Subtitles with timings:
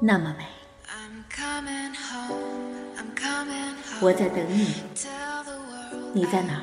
[0.00, 0.44] 那么美，
[4.00, 4.82] 我在等你，
[6.12, 6.60] 你在哪儿？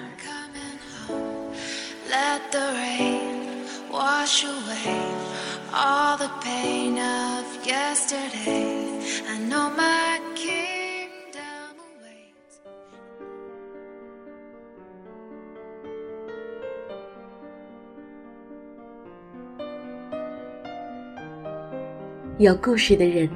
[22.42, 23.30] 有故事的人，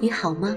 [0.00, 0.56] 你好吗？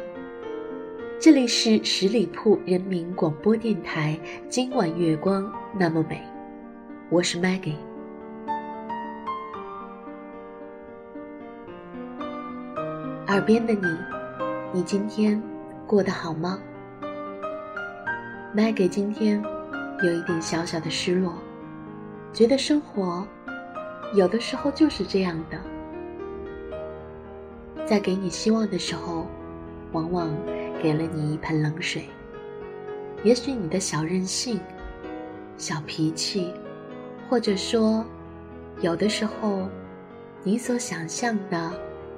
[1.20, 4.20] 这里是十里铺人民广播电台，
[4.50, 6.20] 今晚月光那么美，
[7.12, 7.76] 我是 Maggie。
[13.28, 13.96] 耳边的你，
[14.74, 15.40] 你今天
[15.86, 16.60] 过得好吗
[18.56, 19.40] ？Maggie 今天
[20.04, 21.36] 有一点小小的失落，
[22.34, 23.24] 觉得生活
[24.16, 25.73] 有的时候就是这样的。
[27.94, 29.28] 在给你希望的时候，
[29.92, 30.36] 往往
[30.82, 32.06] 给了你一盆冷水。
[33.24, 34.60] 也许你的小任性、
[35.60, 36.52] 小脾气，
[37.30, 38.04] 或者说，
[38.82, 39.70] 有的时候，
[40.42, 41.72] 你所想象的、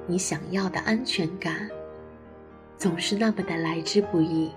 [0.08, 1.70] 你想要的安全感，
[2.78, 4.50] 总是那么的来之不易。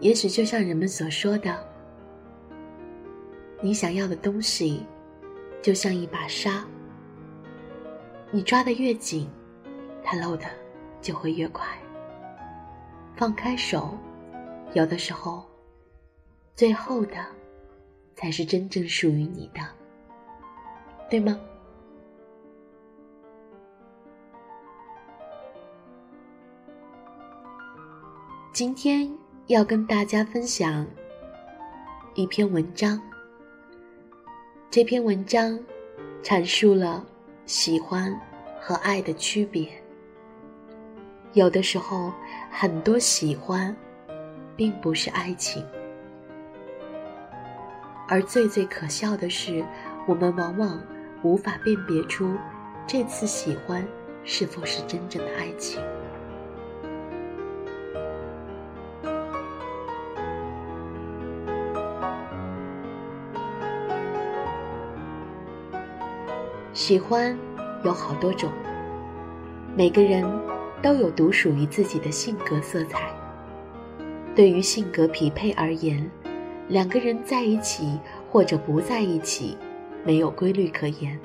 [0.00, 1.54] 也许就像人们所说的，
[3.60, 4.86] 你想要的东西，
[5.60, 6.64] 就像一把沙。
[8.30, 9.26] 你抓得越紧，
[10.04, 10.44] 它漏的
[11.00, 11.66] 就会越快。
[13.16, 13.96] 放开手，
[14.74, 15.44] 有的时候，
[16.54, 17.24] 最后的
[18.14, 19.60] 才是真正属于你的，
[21.08, 21.40] 对吗？
[28.52, 29.10] 今天
[29.46, 30.86] 要跟大家分享
[32.14, 33.00] 一篇文章。
[34.70, 35.58] 这篇文章
[36.22, 37.06] 阐述了。
[37.48, 38.14] 喜欢
[38.60, 39.66] 和爱的区别，
[41.32, 42.12] 有的时候，
[42.50, 43.74] 很多喜欢，
[44.54, 45.64] 并不是爱情，
[48.06, 49.64] 而最最可笑的是，
[50.06, 50.78] 我们往往
[51.22, 52.36] 无法辨别出
[52.86, 53.82] 这次喜欢
[54.24, 55.80] 是否是真正的爱情。
[66.78, 67.36] 喜欢
[67.84, 68.48] 有好多种，
[69.76, 70.24] 每个人
[70.80, 73.12] 都有独属于自己的性格色彩。
[74.32, 76.08] 对于性格匹配而言，
[76.68, 77.98] 两个人在一起
[78.30, 79.58] 或者不在一起，
[80.04, 81.18] 没有规律可言。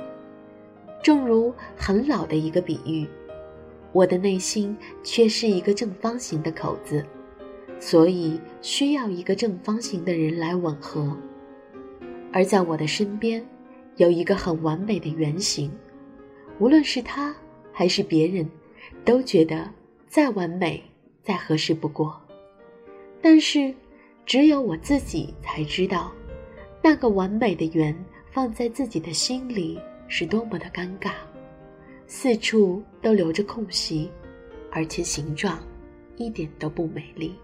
[1.04, 3.08] 正如很老的一个比喻，
[3.92, 7.06] 我的内心缺失一个正方形的口子，
[7.80, 11.16] 所以需要一个正方形的人来吻合。
[12.32, 13.46] 而在我的身边。
[13.98, 15.72] 有一个很完美的原型，
[16.60, 17.36] 无论是他
[17.72, 18.50] 还是别人，
[19.06, 19.70] 都觉得
[20.08, 20.84] 再完美、
[21.22, 22.20] 再合适不过。
[23.22, 23.74] 但是，
[24.26, 26.12] 只有我自己才知道，
[26.82, 27.96] 那个完美的圆
[28.32, 31.12] 放在自己的心里是多么的尴尬，
[32.08, 34.10] 四处都留着空隙，
[34.72, 35.60] 而且形状
[36.18, 37.36] 一点都不美丽。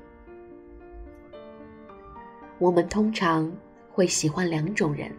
[2.58, 3.52] 我们通常
[3.92, 5.12] 会喜欢两种人。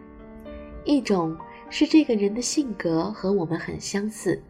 [0.83, 1.37] 一种
[1.69, 4.41] 是这个人的性格和我们很相似，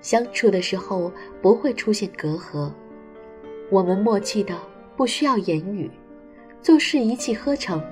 [0.00, 2.70] 相处的时候不会出现隔阂，
[3.70, 4.58] 我们默契的
[4.96, 5.90] 不需要言语，
[6.60, 7.82] 做事一气呵成。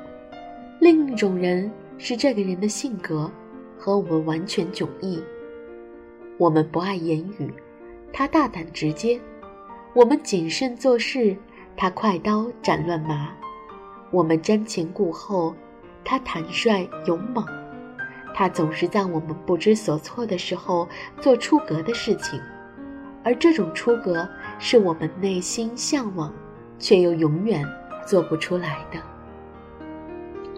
[0.81, 3.31] 另一种人是这个人的性格
[3.79, 5.23] 和我们完全迥异，
[6.39, 7.53] 我们不爱言语，
[8.13, 9.21] 他大胆直接；
[9.95, 11.37] 我们谨慎做事，
[11.77, 13.29] 他快刀斩乱麻；
[14.11, 15.55] 我们瞻前顾后，
[16.05, 17.60] 他坦率勇猛。
[18.41, 20.89] 他总是在我们不知所措的时候
[21.21, 22.41] 做出格的事情，
[23.23, 24.27] 而这种出格
[24.59, 26.33] 是我们内心向往，
[26.79, 27.63] 却又永远
[28.07, 28.99] 做不出来的。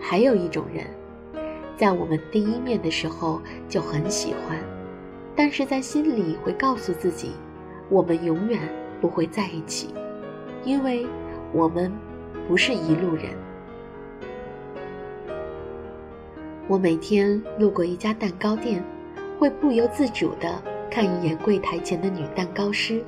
[0.00, 0.86] 还有一种人，
[1.76, 4.56] 在我们第一面的时候就很喜欢，
[5.34, 7.32] 但是在心里会告诉自己，
[7.88, 8.60] 我们永远
[9.00, 9.92] 不会在一起，
[10.62, 11.04] 因为
[11.52, 11.92] 我们
[12.46, 13.30] 不是一路人。
[16.68, 18.82] 我每天路过一家蛋糕店，
[19.38, 23.04] 会不由自主地看一眼柜台前的女蛋糕师，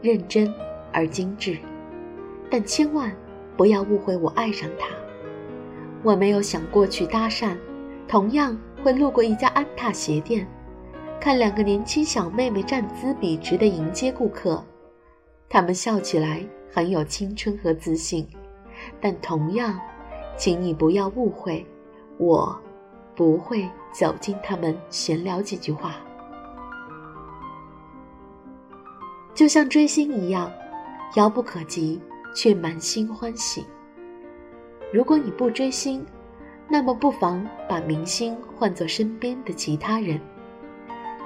[0.00, 0.52] 认真
[0.90, 1.58] 而精致，
[2.50, 3.14] 但千万
[3.58, 4.88] 不要误会我爱上她。
[6.02, 7.56] 我没有想过去搭讪，
[8.08, 10.48] 同样会路过一家安踏鞋店，
[11.20, 14.64] 看两个年轻小妹妹站姿笔直地迎接顾客，
[15.48, 16.42] 她们笑起来
[16.72, 18.26] 很有青春和自信，
[18.98, 19.78] 但同样，
[20.38, 21.64] 请你不要误会，
[22.22, 22.56] 我
[23.16, 25.96] 不会走进他们闲聊几句话。
[29.34, 30.48] 就像追星一样，
[31.16, 32.00] 遥不可及，
[32.32, 33.66] 却满心欢喜。
[34.92, 36.06] 如果你不追星，
[36.68, 40.20] 那么不妨把明星换作身边的其他人。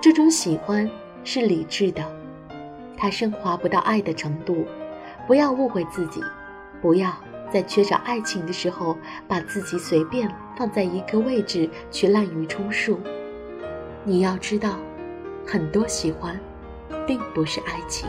[0.00, 0.90] 这种喜欢
[1.24, 2.02] 是理智的，
[2.96, 4.64] 它升华不到爱的程度。
[5.26, 6.22] 不要误会自己，
[6.80, 7.12] 不要
[7.52, 8.96] 在缺少爱情的时候
[9.28, 13.00] 把自己随便了放在一个位置去滥竽充数。
[14.04, 14.78] 你要知道，
[15.46, 16.38] 很多喜欢。
[17.06, 18.08] 并不是爱情。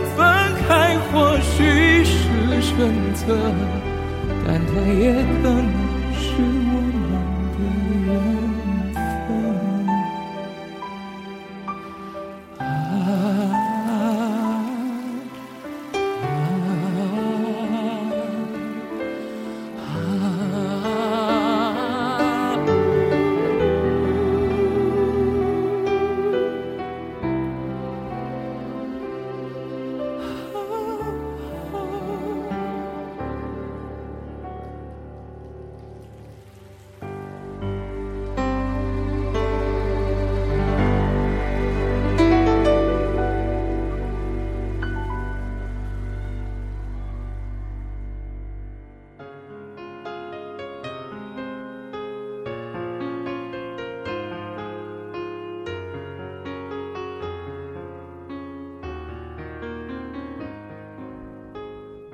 [2.81, 3.37] 选择，
[4.43, 5.69] 但它也可能
[6.13, 6.60] 是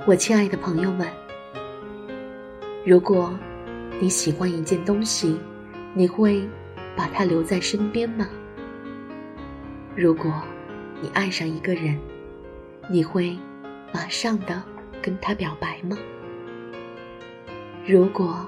[0.08, 1.06] 我亲爱的朋友们，
[2.86, 3.38] 如果
[4.00, 5.38] 你喜欢一件东西，
[5.94, 6.48] 你会
[6.96, 8.26] 把它留在身边吗？
[9.98, 10.42] 如果
[11.02, 12.00] 你爱上一个人，
[12.90, 13.38] 你会
[13.94, 14.64] 马上的
[15.02, 15.98] 跟他表白吗？
[17.86, 18.48] 如果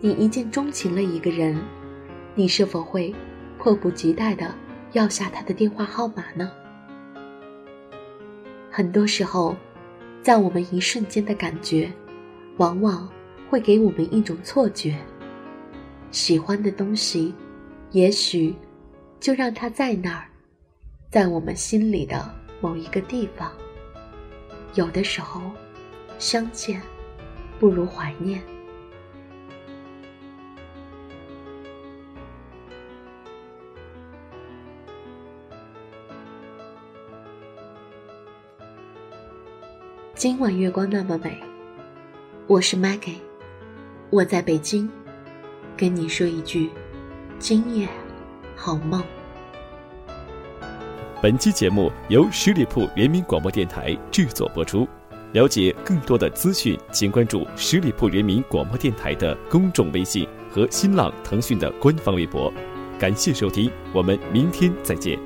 [0.00, 1.56] 你一见钟情了一个人，
[2.34, 3.14] 你是否会
[3.58, 4.52] 迫不及待的
[4.90, 6.50] 要下他的电话号码呢？
[8.72, 9.54] 很多时候，
[10.26, 11.88] 在我们一瞬间的感觉，
[12.56, 13.08] 往往
[13.48, 14.98] 会给我们一种错觉。
[16.10, 17.32] 喜欢的东西，
[17.92, 18.52] 也许
[19.20, 20.26] 就让它在那儿，
[21.12, 22.28] 在我们心里的
[22.60, 23.52] 某一个地方。
[24.74, 25.40] 有的时候，
[26.18, 26.82] 相见
[27.60, 28.42] 不如怀念。
[40.16, 41.38] 今晚月光那么美，
[42.46, 43.16] 我是 Maggie，
[44.08, 44.88] 我在北京，
[45.76, 46.70] 跟你说一句，
[47.38, 47.86] 今夜
[48.56, 49.04] 好梦。
[51.20, 54.88] 本期节目由十里铺人民广播电台制作播出。
[55.32, 62.50] 了解更多的资讯，请关注十里铺人民广播电台的公众微信和新浪、腾讯的官方微博。
[62.98, 65.25] 感谢收听，我们明天再见。